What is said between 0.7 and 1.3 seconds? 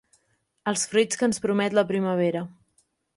Els fruits que